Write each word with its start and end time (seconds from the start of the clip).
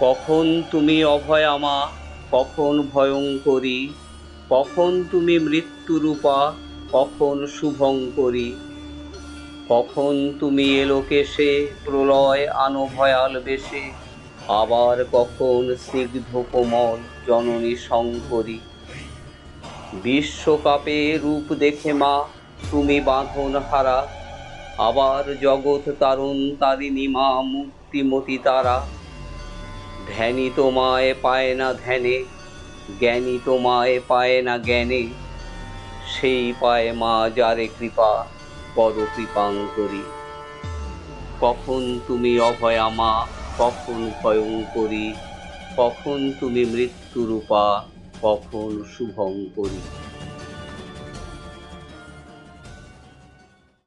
কখন 0.00 0.62
তুমি 0.70 1.04
অভয়া 1.04 1.56
মা 1.56 1.88
কখন 2.32 2.88
ভয়ঙ্করী, 2.92 3.88
কখন 4.50 5.04
তুমি 5.10 5.38
মৃত্যুরূপা, 5.38 6.52
কখন 6.92 7.46
শুভঙ্করী? 7.46 8.52
কখন 9.68 10.32
তুমি 10.40 10.80
এলোকেশে 10.80 11.66
প্রলয় 11.84 12.48
আনো 12.48 12.88
ভয়াল 12.96 13.40
বেশে, 13.40 13.92
আবার 14.48 15.04
কখন 15.12 15.74
স্নিগ্ধ 15.78 16.42
কোমল 16.52 16.96
জননী 17.26 17.76
শঙ্করী? 17.76 18.58
বিশ্বকাপে 20.02 21.18
রূপ 21.22 21.52
দেখে 21.54 21.92
মা, 21.92 22.24
তুমি 22.70 23.00
বাঁধন 23.00 23.56
হারা, 23.70 24.06
আবার 24.78 25.36
জগৎ 25.40 25.92
তারুণ 25.98 26.56
তারিণী 26.60 27.06
মা 27.08 27.42
মূর্তিমতি 27.42 28.38
তারা 28.38 28.86
ধ্যানী 30.14 30.50
তোমায় 30.56 31.14
পায় 31.22 31.54
না 31.54 31.72
ধ্যানে, 31.72 32.24
জ্ঞানী 32.98 33.38
তোমায় 33.44 34.00
পায় 34.08 34.42
না 34.42 34.58
জ্ঞানে। 34.58 35.08
সেই 36.14 36.52
পায় 36.60 36.92
মা 36.92 37.30
যারে 37.36 37.68
কৃপা, 37.78 38.26
পদ 38.74 38.92
কৃপাঙ্করী। 39.16 40.02
কখন 41.40 42.00
তুমি 42.08 42.40
অভয়া 42.40 42.88
মা, 42.88 43.26
কখন 43.58 44.10
ভয়ঙ্করী। 44.22 45.14
কখন 45.76 46.32
তুমি 46.40 46.64
মৃত্যুরূপা, 46.64 47.84
কখন 48.22 48.84
শুভঙ্করী। 48.98 50.05